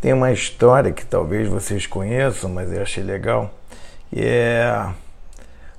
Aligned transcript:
tem 0.00 0.12
uma 0.12 0.32
história 0.32 0.92
que 0.92 1.04
talvez 1.04 1.48
vocês 1.48 1.86
conheçam, 1.86 2.48
mas 2.48 2.72
eu 2.72 2.82
achei 2.82 3.04
legal. 3.04 3.50
E 4.12 4.22
é 4.22 4.88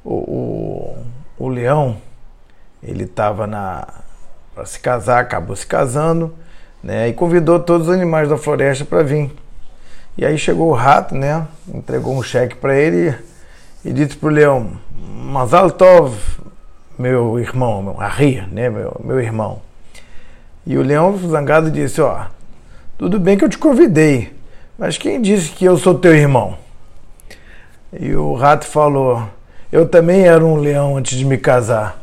o, 0.04 0.14
o, 0.14 0.98
o 1.38 1.48
leão, 1.48 1.98
ele 2.84 3.04
estava 3.04 3.48
na 3.48 3.88
para 4.54 4.66
se 4.66 4.80
casar, 4.80 5.22
acabou 5.22 5.56
se 5.56 5.66
casando, 5.66 6.34
né? 6.84 7.08
E 7.08 7.14
convidou 7.14 7.60
todos 7.60 7.88
os 7.88 7.94
animais 7.94 8.30
da 8.30 8.38
floresta 8.38 8.84
para 8.86 9.02
vir. 9.02 9.32
E 10.18 10.26
aí 10.26 10.38
chegou 10.38 10.70
o 10.70 10.74
rato, 10.74 11.16
né? 11.16 11.48
Entregou 11.74 12.16
um 12.16 12.22
cheque 12.22 12.56
para 12.56 12.76
ele 12.76 13.16
e 13.84 13.92
disse 13.94 14.18
pro 14.18 14.30
leão: 14.30 14.72
Mazal 14.94 15.72
Tov, 15.72 16.16
meu 17.00 17.40
irmão, 17.40 17.82
meu 17.82 18.02
Arri, 18.02 18.42
né? 18.52 18.70
Meu, 18.70 19.00
meu 19.04 19.20
irmão. 19.20 19.62
E 20.66 20.78
o 20.78 20.82
leão 20.84 21.18
zangado 21.18 21.72
disse: 21.72 22.02
Ó, 22.02 22.26
tudo 23.02 23.20
bem 23.20 23.36
que 23.36 23.44
eu 23.44 23.50
te 23.50 23.58
convidei, 23.58 24.32
mas 24.78 24.96
quem 24.96 25.20
disse 25.20 25.50
que 25.50 25.66
eu 25.66 25.76
sou 25.76 25.98
teu 25.98 26.16
irmão? 26.16 26.56
E 27.92 28.14
o 28.14 28.36
rato 28.36 28.64
falou: 28.64 29.28
Eu 29.72 29.88
também 29.88 30.28
era 30.28 30.46
um 30.46 30.58
leão 30.58 30.98
antes 30.98 31.18
de 31.18 31.26
me 31.26 31.36
casar. 31.36 32.00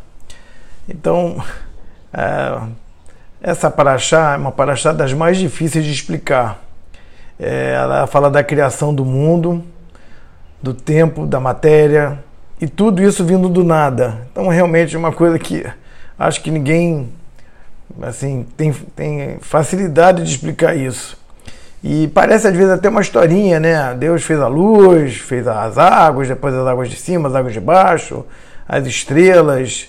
Então, 0.88 1.40
é, 2.12 2.58
essa 3.40 3.70
paraxá 3.70 4.34
é 4.34 4.38
uma 4.38 4.50
paraxá 4.50 4.92
das 4.92 5.12
mais 5.12 5.36
difíceis 5.36 5.84
de 5.84 5.92
explicar. 5.92 6.60
É, 7.38 7.74
ela 7.74 8.08
fala 8.08 8.28
da 8.28 8.42
criação 8.42 8.92
do 8.92 9.04
mundo, 9.04 9.62
do 10.60 10.74
tempo, 10.74 11.26
da 11.26 11.38
matéria 11.38 12.18
e 12.60 12.66
tudo 12.66 13.00
isso 13.04 13.24
vindo 13.24 13.48
do 13.48 13.62
nada. 13.62 14.26
Então, 14.32 14.48
realmente 14.48 14.96
é 14.96 14.98
uma 14.98 15.12
coisa 15.12 15.38
que 15.38 15.64
acho 16.18 16.42
que 16.42 16.50
ninguém 16.50 17.08
assim 18.02 18.46
tem, 18.56 18.72
tem 18.72 19.38
facilidade 19.40 20.22
de 20.22 20.30
explicar 20.30 20.76
isso. 20.76 21.18
E 21.82 22.08
parece 22.08 22.48
às 22.48 22.54
vezes 22.54 22.72
até 22.72 22.88
uma 22.88 23.00
historinha, 23.00 23.60
né? 23.60 23.94
Deus 23.94 24.24
fez 24.24 24.40
a 24.40 24.48
luz, 24.48 25.16
fez 25.16 25.46
as 25.46 25.78
águas, 25.78 26.28
depois 26.28 26.54
as 26.54 26.66
águas 26.66 26.88
de 26.88 26.96
cima, 26.96 27.28
as 27.28 27.34
águas 27.34 27.52
de 27.52 27.60
baixo, 27.60 28.24
as 28.68 28.86
estrelas, 28.86 29.88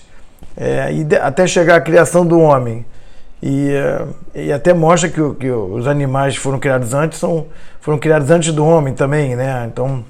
é, 0.56 0.92
e 0.92 1.04
de, 1.04 1.16
até 1.16 1.46
chegar 1.46 1.76
à 1.76 1.80
criação 1.80 2.24
do 2.24 2.38
homem. 2.38 2.86
E, 3.42 3.70
é, 3.70 4.06
e 4.34 4.52
até 4.52 4.72
mostra 4.72 5.08
que, 5.08 5.34
que, 5.34 5.50
os 5.50 5.86
animais 5.86 6.36
foram 6.36 6.58
criados 6.58 6.94
antes, 6.94 7.18
são, 7.18 7.46
foram 7.80 7.98
criados 7.98 8.30
antes 8.30 8.52
do 8.52 8.64
homem 8.64 8.94
também, 8.94 9.34
né? 9.34 9.66
Então, 9.66 10.04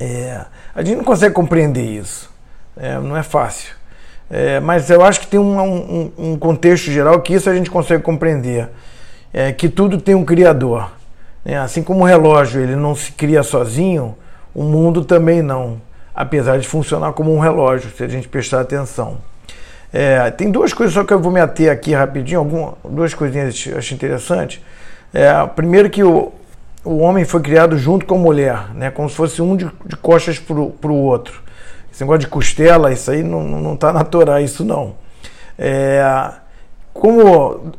é, 0.00 0.44
a 0.74 0.82
gente 0.82 0.96
não 0.96 1.04
consegue 1.04 1.34
compreender 1.34 1.84
isso, 1.84 2.30
é, 2.76 2.98
não 2.98 3.16
é 3.16 3.22
fácil. 3.22 3.74
É, 4.30 4.58
mas 4.58 4.90
eu 4.90 5.04
acho 5.04 5.20
que 5.20 5.26
tem 5.26 5.38
um, 5.38 5.60
um, 5.60 6.12
um, 6.18 6.38
contexto 6.38 6.90
geral 6.90 7.20
que 7.20 7.34
isso 7.34 7.48
a 7.48 7.54
gente 7.54 7.70
consegue 7.70 8.02
compreender, 8.02 8.68
é, 9.32 9.52
que 9.52 9.68
tudo 9.68 10.00
tem 10.00 10.14
um 10.14 10.24
criador. 10.24 10.90
Né? 11.44 11.56
Assim 11.58 11.82
como 11.82 12.00
o 12.00 12.04
relógio 12.04 12.60
ele 12.60 12.74
não 12.74 12.94
se 12.94 13.12
cria 13.12 13.42
sozinho, 13.42 14.16
o 14.52 14.64
mundo 14.64 15.04
também 15.04 15.42
não, 15.42 15.80
apesar 16.14 16.58
de 16.58 16.66
funcionar 16.66 17.12
como 17.12 17.32
um 17.34 17.38
relógio, 17.38 17.90
se 17.96 18.02
a 18.02 18.08
gente 18.08 18.26
prestar 18.26 18.60
atenção. 18.60 19.18
É, 19.92 20.30
tem 20.30 20.50
duas 20.50 20.72
coisas 20.72 20.92
só 20.92 21.04
que 21.04 21.14
eu 21.14 21.20
vou 21.20 21.30
me 21.30 21.40
ater 21.40 21.70
aqui 21.70 21.94
rapidinho, 21.94 22.40
algumas, 22.40 22.74
duas 22.84 23.14
coisinhas 23.14 23.62
que 23.62 23.72
acho 23.72 23.94
interessantes. 23.94 24.60
É, 25.14 25.30
primeiro 25.54 25.88
que 25.88 26.02
o, 26.02 26.32
o 26.84 26.98
homem 26.98 27.24
foi 27.24 27.40
criado 27.40 27.78
junto 27.78 28.04
com 28.04 28.16
a 28.16 28.18
mulher, 28.18 28.74
né, 28.74 28.90
como 28.90 29.08
se 29.08 29.14
fosse 29.14 29.40
um 29.40 29.56
de, 29.56 29.70
de 29.84 29.96
costas 29.96 30.38
para 30.38 30.56
o 30.56 30.94
outro. 30.94 31.45
Esse 31.96 32.04
negócio 32.04 32.20
de 32.20 32.26
costela, 32.26 32.92
isso 32.92 33.10
aí 33.10 33.22
não 33.22 33.72
está 33.72 33.90
natural, 33.90 34.38
isso 34.38 34.62
não. 34.62 34.96
É, 35.58 36.04
como 36.92 37.72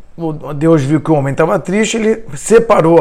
Deus 0.55 0.81
viu 0.81 0.99
que 0.99 1.11
o 1.11 1.13
homem 1.13 1.33
estava 1.33 1.59
triste, 1.59 1.97
ele 1.97 2.25
separou 2.33 2.99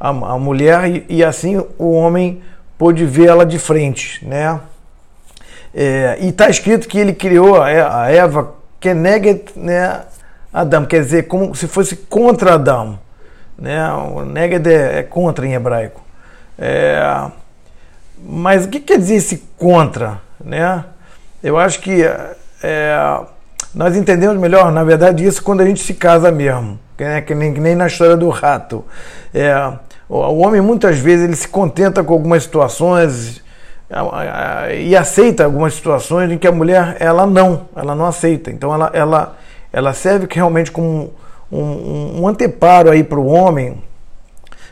a, 0.00 0.08
a 0.08 0.36
mulher 0.36 0.90
e, 0.90 1.06
e, 1.08 1.24
assim 1.24 1.64
o 1.78 1.92
homem 1.92 2.42
pôde 2.76 3.04
ver 3.04 3.28
ela 3.28 3.46
de 3.46 3.56
frente, 3.56 4.26
né? 4.26 4.58
É, 5.72 6.18
e 6.22 6.30
está 6.30 6.50
escrito 6.50 6.88
que 6.88 6.98
ele 6.98 7.12
criou 7.12 7.62
a 7.62 8.10
Eva 8.10 8.52
Keneget 8.80 9.52
né, 9.54 10.00
Adão, 10.52 10.84
quer 10.84 11.02
dizer, 11.02 11.28
como 11.28 11.54
se 11.54 11.68
fosse 11.68 11.94
contra 11.94 12.54
Adão. 12.54 12.98
Né? 13.56 13.92
O 13.92 14.24
Neged 14.24 14.66
é, 14.68 14.98
é 14.98 15.02
contra 15.04 15.46
em 15.46 15.54
hebraico. 15.54 16.02
É, 16.58 17.30
mas 18.20 18.64
o 18.64 18.68
que 18.68 18.80
quer 18.80 18.98
dizer 18.98 19.14
esse 19.14 19.44
contra? 19.56 20.26
Né? 20.44 20.84
Eu 21.42 21.56
acho 21.58 21.80
que 21.80 22.02
é, 22.62 23.20
nós 23.74 23.96
entendemos 23.96 24.36
melhor, 24.38 24.72
na 24.72 24.82
verdade, 24.84 25.24
isso 25.24 25.42
quando 25.42 25.60
a 25.60 25.64
gente 25.64 25.82
se 25.82 25.94
casa 25.94 26.30
mesmo, 26.30 26.78
né? 26.98 27.20
que, 27.20 27.34
nem, 27.34 27.54
que 27.54 27.60
nem 27.60 27.74
na 27.74 27.86
história 27.86 28.16
do 28.16 28.28
rato. 28.28 28.84
É, 29.32 29.72
o, 30.08 30.38
homem 30.38 30.60
muitas 30.60 30.98
vezes 30.98 31.24
ele 31.24 31.36
se 31.36 31.48
contenta 31.48 32.02
com 32.02 32.12
algumas 32.12 32.42
situações 32.42 33.42
e 34.80 34.96
aceita 34.96 35.44
algumas 35.44 35.74
situações 35.74 36.30
em 36.30 36.38
que 36.38 36.46
a 36.46 36.52
mulher 36.52 36.96
ela 36.98 37.26
não, 37.26 37.68
ela 37.76 37.94
não 37.94 38.06
aceita. 38.06 38.50
Então 38.50 38.72
ela, 38.72 38.90
ela, 38.92 39.36
ela 39.72 39.92
serve 39.92 40.26
realmente 40.30 40.70
como 40.70 41.12
um, 41.50 41.58
um, 41.58 42.20
um 42.22 42.28
anteparo 42.28 42.90
aí 42.90 43.02
para 43.02 43.18
o 43.18 43.26
homem, 43.26 43.82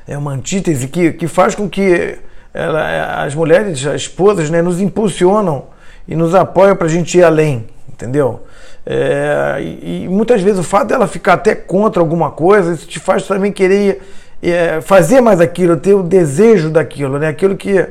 é 0.08 0.16
uma 0.16 0.32
antítese 0.32 0.88
que, 0.88 1.12
que 1.12 1.26
faz 1.26 1.54
com 1.54 1.68
que 1.68 2.18
ela, 2.56 3.24
as 3.24 3.34
mulheres, 3.34 3.86
as 3.86 4.02
esposas, 4.02 4.48
né, 4.50 4.62
nos 4.62 4.80
impulsionam 4.80 5.64
e 6.08 6.16
nos 6.16 6.34
apoiam 6.34 6.74
para 6.74 6.86
a 6.86 6.90
gente 6.90 7.18
ir 7.18 7.24
além, 7.24 7.66
entendeu? 7.92 8.40
É, 8.84 9.56
e, 9.60 10.04
e, 10.04 10.08
muitas 10.08 10.40
vezes 10.40 10.60
o 10.60 10.62
fato 10.62 10.88
dela 10.88 11.06
ficar 11.06 11.34
até 11.34 11.54
contra 11.54 12.00
alguma 12.00 12.30
coisa, 12.30 12.72
isso 12.72 12.86
te 12.86 13.00
faz 13.00 13.26
também 13.26 13.52
querer 13.52 14.00
é, 14.42 14.80
fazer 14.80 15.20
mais 15.20 15.40
aquilo, 15.40 15.76
ter 15.76 15.94
o 15.94 16.02
desejo 16.02 16.70
daquilo, 16.70 17.18
né? 17.18 17.28
Aquilo 17.28 17.56
que 17.56 17.84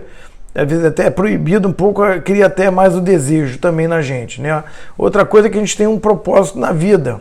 às 0.56 0.70
vezes 0.70 0.86
até 0.86 1.08
é 1.08 1.10
proibido 1.10 1.68
um 1.68 1.74
pouco, 1.74 2.02
cria 2.24 2.46
até 2.46 2.72
mais 2.72 2.96
o 2.96 3.02
desejo 3.02 3.60
também 3.60 3.90
na 3.90 4.02
gente. 4.02 4.42
Né? 4.42 4.64
Outra 4.98 5.26
coisa 5.26 5.48
é 5.48 5.52
que 5.52 5.58
a 5.58 5.60
gente 5.60 5.76
tem 5.76 5.86
um 5.86 6.00
propósito 6.00 6.58
na 6.58 6.72
vida. 6.72 7.20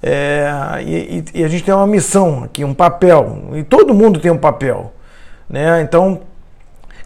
É, 0.00 0.48
e, 0.80 1.24
e, 1.34 1.44
a 1.44 1.48
gente 1.48 1.64
tem 1.64 1.74
uma 1.74 1.86
missão 1.86 2.44
aqui, 2.44 2.64
um 2.64 2.72
papel. 2.72 3.50
E 3.54 3.64
todo 3.64 3.92
mundo 3.92 4.20
tem 4.20 4.30
um 4.30 4.38
papel. 4.38 4.92
Né? 5.48 5.82
Então, 5.82 6.20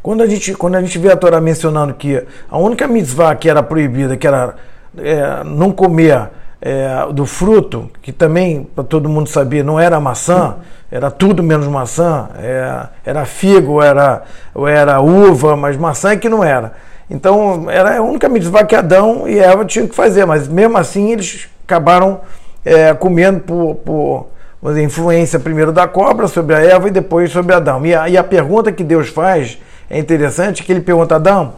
quando 0.05 0.23
a, 0.23 0.27
gente, 0.27 0.53
quando 0.53 0.75
a 0.75 0.83
gente 0.83 0.99
vê 0.99 1.11
a 1.11 1.17
Torá 1.17 1.41
mencionando 1.41 1.95
que 1.95 2.23
a 2.51 2.59
única 2.59 2.87
mitzvah 2.87 3.35
que 3.35 3.49
era 3.49 3.63
proibida, 3.63 4.19
que 4.19 4.27
era 4.27 4.55
é, 4.99 5.43
não 5.43 5.73
comer 5.73 6.29
é, 6.61 7.11
do 7.11 7.25
fruto, 7.25 7.91
que 8.03 8.13
também, 8.13 8.65
para 8.65 8.85
todo 8.85 9.09
mundo 9.09 9.31
saber, 9.31 9.65
não 9.65 9.81
era 9.81 9.99
maçã, 9.99 10.57
era 10.91 11.11
tudo 11.11 11.43
menos 11.43 11.67
maçã, 11.69 12.29
é, 12.37 12.87
era 13.03 13.25
figo, 13.25 13.81
era, 13.81 14.25
era 14.69 15.01
uva, 15.01 15.57
mas 15.57 15.75
maçã 15.79 16.11
é 16.11 16.17
que 16.19 16.29
não 16.29 16.45
era. 16.45 16.75
Então, 17.09 17.71
era 17.71 17.97
a 17.97 18.03
única 18.03 18.29
mitzvah 18.29 18.63
que 18.63 18.77
Adão 18.77 19.27
e 19.27 19.39
Eva 19.39 19.65
tinham 19.65 19.89
que 19.89 19.95
fazer, 19.95 20.27
mas 20.27 20.47
mesmo 20.47 20.77
assim 20.77 21.13
eles 21.13 21.49
acabaram 21.65 22.21
é, 22.63 22.93
comendo 22.93 23.41
por, 23.41 23.75
por 23.77 24.27
dizer, 24.71 24.83
influência 24.83 25.39
primeiro 25.39 25.73
da 25.73 25.87
cobra 25.87 26.27
sobre 26.29 26.55
a 26.55 26.61
Eva 26.61 26.89
e 26.89 26.91
depois 26.91 27.31
sobre 27.31 27.55
Adão. 27.55 27.85
E 27.85 27.95
a, 27.95 28.09
e 28.09 28.17
a 28.17 28.25
pergunta 28.25 28.73
que 28.73 28.85
Deus 28.85 29.09
faz 29.09 29.59
é 29.91 29.99
interessante, 29.99 30.63
que 30.63 30.73
ele 30.73 30.81
pergunta, 30.81 31.17
Adão, 31.17 31.55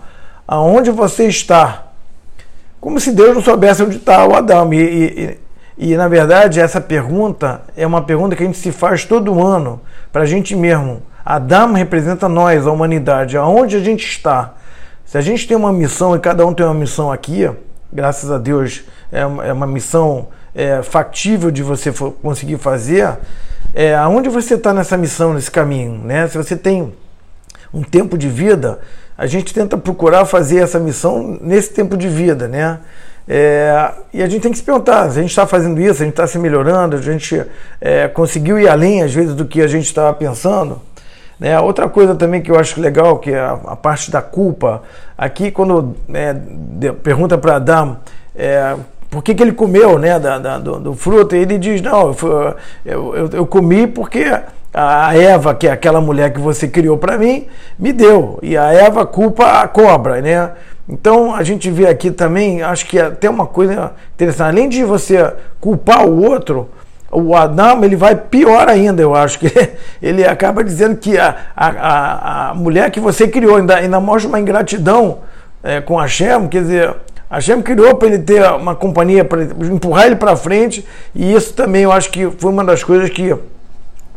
aonde 0.47 0.91
você 0.91 1.27
está? 1.27 1.87
como 2.87 3.01
se 3.01 3.11
Deus 3.11 3.35
não 3.35 3.43
soubesse 3.43 3.83
onde 3.83 3.97
está 3.97 4.25
o 4.25 4.37
Adão. 4.37 4.73
E, 4.73 4.79
e, 4.79 5.39
e, 5.77 5.97
na 5.97 6.07
verdade, 6.07 6.61
essa 6.61 6.81
pergunta 6.81 7.63
é 7.77 7.85
uma 7.85 8.01
pergunta 8.01 8.37
que 8.37 8.45
a 8.45 8.47
gente 8.47 8.59
se 8.59 8.71
faz 8.71 9.05
todo 9.05 9.43
ano 9.45 9.81
para 10.13 10.23
a 10.23 10.25
gente 10.25 10.55
mesmo. 10.55 11.03
Adão 11.25 11.73
representa 11.73 12.29
nós, 12.29 12.65
a 12.65 12.71
humanidade, 12.71 13.37
aonde 13.37 13.75
a 13.75 13.81
gente 13.81 14.07
está. 14.07 14.55
Se 15.05 15.19
a 15.19 15.21
gente 15.21 15.49
tem 15.49 15.57
uma 15.57 15.73
missão 15.73 16.15
e 16.15 16.21
cada 16.21 16.47
um 16.47 16.55
tem 16.55 16.65
uma 16.65 16.75
missão 16.75 17.11
aqui, 17.11 17.51
graças 17.93 18.31
a 18.31 18.39
Deus 18.39 18.85
é 19.11 19.25
uma, 19.25 19.47
é 19.47 19.53
uma 19.53 19.67
missão 19.67 20.29
é, 20.55 20.83
factível 20.83 21.51
de 21.51 21.63
você 21.63 21.93
conseguir 22.23 22.59
fazer, 22.59 23.17
é, 23.75 23.95
aonde 23.95 24.29
você 24.29 24.55
está 24.55 24.73
nessa 24.73 24.97
missão, 24.97 25.35
nesse 25.35 25.51
caminho. 25.51 26.01
Né? 26.05 26.27
Se 26.29 26.39
você 26.39 26.57
tem 26.57 26.93
um 27.73 27.83
tempo 27.83 28.17
de 28.17 28.29
vida, 28.29 28.81
a 29.19 29.27
gente 29.27 29.53
tenta 29.53 29.77
procurar 29.77 30.25
fazer 30.25 30.59
essa 30.59 30.79
missão 30.79 31.39
nesse 31.41 31.73
tempo 31.73 31.97
de 31.97 32.09
vida, 32.09 32.49
né? 32.49 32.79
É, 33.29 33.91
e 34.15 34.23
a 34.23 34.29
gente 34.29 34.43
tem 34.43 34.53
que 34.53 34.59
se 34.59 34.63
perguntar 34.63 35.11
se 35.11 35.19
a 35.19 35.23
gente 35.23 35.31
está 35.31 35.47
fazendo 35.47 35.81
isso, 35.81 36.01
a 36.01 36.05
gente 36.05 36.13
está 36.13 36.27
se 36.27 36.39
melhorando, 36.39 36.97
a 36.97 37.03
gente 37.03 37.45
é, 37.81 38.07
conseguiu 38.07 38.59
ir 38.59 38.69
além, 38.69 39.03
às 39.03 39.13
vezes, 39.13 39.35
do 39.35 39.45
que 39.45 39.61
a 39.61 39.67
gente 39.67 39.87
estava 39.87 40.13
pensando. 40.13 40.81
Né? 41.39 41.59
Outra 41.61 41.89
coisa 41.89 42.15
também 42.15 42.41
que 42.41 42.51
eu 42.51 42.59
acho 42.59 42.81
legal, 42.81 43.19
que 43.19 43.31
é 43.31 43.39
a, 43.39 43.59
a 43.67 43.77
parte 43.77 44.11
da 44.11 44.23
culpa. 44.23 44.83
Aqui, 45.17 45.51
quando 45.51 45.95
é, 46.13 46.35
de, 46.35 46.93
pergunta 46.93 47.37
para 47.37 47.57
Adão 47.57 47.99
é, 48.35 48.75
por 49.11 49.23
que, 49.23 49.35
que 49.35 49.43
ele 49.43 49.53
comeu 49.53 49.99
né, 49.99 50.19
da, 50.19 50.39
da, 50.39 50.59
do, 50.59 50.81
do, 50.81 50.95
fruto, 50.95 51.35
ele 51.35 51.59
diz: 51.59 51.81
Não, 51.81 52.15
eu, 52.85 53.15
eu, 53.15 53.31
eu 53.33 53.47
comi 53.47 53.87
porque 53.87 54.25
a 54.73 55.17
Eva, 55.17 55.55
que 55.55 55.67
é 55.67 55.71
aquela 55.71 56.01
mulher 56.01 56.33
que 56.33 56.41
você 56.41 56.69
criou 56.69 56.99
para 56.99 57.17
mim, 57.17 57.47
me 57.79 57.93
deu. 57.93 58.39
E 58.43 58.57
a 58.57 58.73
Eva 58.73 59.07
culpa 59.07 59.63
a 59.63 59.69
cobra, 59.69 60.21
né? 60.21 60.51
Então 60.89 61.35
a 61.35 61.43
gente 61.43 61.71
vê 61.71 61.87
aqui 61.89 62.11
também, 62.11 62.63
acho 62.63 62.87
que 62.87 62.99
é 62.99 63.07
até 63.07 63.29
uma 63.29 63.47
coisa 63.47 63.93
interessante, 64.15 64.49
além 64.49 64.69
de 64.69 64.85
você 64.85 65.33
culpar 65.61 66.07
o 66.07 66.23
outro, 66.23 66.69
o 67.19 67.35
Adão 67.35 67.83
ele 67.83 67.97
vai 67.97 68.15
pior 68.15 68.69
ainda, 68.69 69.01
eu 69.01 69.15
acho 69.15 69.39
que 69.39 69.51
ele 70.03 70.23
acaba 70.23 70.63
dizendo 70.63 70.97
que 70.97 71.17
a, 71.17 71.35
a, 71.57 72.51
a 72.51 72.55
mulher 72.55 72.91
que 72.91 73.01
você 73.01 73.27
criou 73.27 73.57
ainda, 73.57 73.77
ainda 73.77 73.99
mostra 73.99 74.29
uma 74.29 74.39
ingratidão 74.39 75.21
é, 75.63 75.81
com 75.81 75.99
a 75.99 76.07
Shem, 76.07 76.47
quer 76.49 76.61
dizer, 76.61 76.95
a 77.31 77.41
Shem 77.41 77.63
criou 77.63 77.95
para 77.95 78.09
ele 78.09 78.19
ter 78.19 78.43
uma 78.53 78.75
companhia, 78.75 79.25
para 79.25 79.45
empurrar 79.45 80.07
ele 80.07 80.17
para 80.17 80.37
frente, 80.37 80.87
e 81.15 81.33
isso 81.33 81.55
também 81.55 81.85
eu 81.85 81.93
acho 81.93 82.11
que 82.11 82.31
foi 82.33 82.51
uma 82.51 82.63
das 82.63 82.85
coisas 82.85 83.09
que 83.09 83.35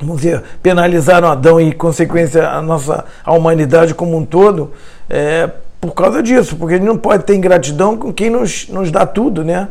vamos 0.02 0.22
dizer, 0.22 0.44
penalizaram 0.62 1.30
Adão 1.30 1.60
e, 1.60 1.74
consequência, 1.74 2.50
a 2.50 2.62
nossa 2.62 3.06
a 3.24 3.34
humanidade 3.34 3.94
como 3.94 4.18
um 4.18 4.26
todo, 4.26 4.72
é, 5.10 5.50
por 5.80 5.94
causa 5.94 6.22
disso, 6.22 6.58
porque 6.58 6.76
ele 6.76 6.86
não 6.86 6.98
pode 6.98 7.24
ter 7.24 7.36
ingratidão 7.36 7.96
com 7.96 8.14
quem 8.14 8.30
nos, 8.30 8.68
nos 8.68 8.92
dá 8.92 9.06
tudo, 9.06 9.44
né? 9.44 9.70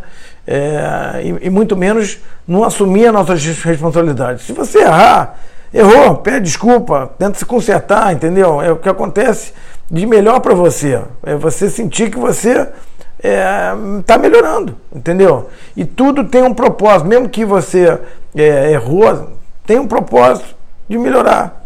É, 0.51 1.21
e, 1.23 1.47
e, 1.47 1.51
muito 1.51 1.77
menos 1.77 2.21
não 2.47 2.65
assumir 2.65 3.07
as 3.09 3.13
nossas 3.13 3.45
responsabilidades. 3.45 4.47
Se 4.47 4.55
você 4.55 4.79
errar, 4.79 5.39
errou, 5.75 6.17
pede 6.17 6.47
desculpa, 6.47 7.11
tenta 7.19 7.39
se 7.39 7.45
consertar, 7.45 8.15
entendeu? 8.15 8.63
É 8.63 8.73
o 8.73 8.77
que 8.77 8.89
acontece 8.89 9.53
de 9.91 10.07
melhor 10.07 10.41
para 10.41 10.55
você. 10.55 11.03
É 11.23 11.35
você 11.35 11.69
sentir 11.69 12.11
que 12.11 12.17
você 12.17 12.67
está 13.23 13.29
é, 13.29 13.75
tá 14.07 14.17
melhorando, 14.17 14.75
entendeu? 14.91 15.51
E 15.77 15.85
tudo 15.85 16.25
tem 16.25 16.43
um 16.43 16.55
propósito, 16.55 17.07
mesmo 17.07 17.29
que 17.29 17.45
você 17.45 17.99
é, 18.35 18.73
errou, 18.73 19.33
tem 19.67 19.79
um 19.79 19.87
propósito 19.87 20.57
de 20.89 20.97
melhorar. 20.97 21.63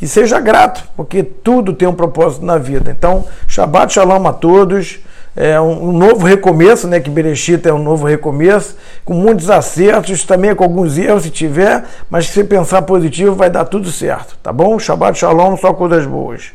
E 0.00 0.08
seja 0.08 0.40
grato, 0.40 0.88
porque 0.96 1.22
tudo 1.22 1.74
tem 1.74 1.86
um 1.86 1.94
propósito 1.94 2.46
na 2.46 2.56
vida. 2.56 2.90
Então, 2.90 3.26
Shabbat 3.46 3.92
Shalom 3.92 4.26
a 4.26 4.32
todos. 4.32 5.00
É 5.34 5.60
um, 5.60 5.92
novo 5.92 6.26
recomeço, 6.26 6.86
né? 6.86 7.00
Que 7.00 7.08
Berechita 7.08 7.68
é 7.68 7.72
um 7.72 7.82
novo 7.82 8.06
recomeço, 8.06 8.76
com 9.04 9.14
muitos 9.14 9.48
acertos, 9.50 10.24
também 10.24 10.54
com 10.54 10.64
alguns 10.64 10.98
erros 10.98 11.22
se 11.22 11.30
tiver, 11.30 11.84
mas 12.10 12.26
se 12.26 12.44
pensar 12.44 12.82
positivo 12.82 13.34
vai 13.34 13.48
dar 13.48 13.64
tudo 13.64 13.90
certo, 13.90 14.36
tá 14.42 14.52
bom? 14.52 14.78
Shabbat 14.78 15.18
Shalom, 15.18 15.56
só 15.56 15.72
coisas 15.72 16.06
boas. 16.06 16.52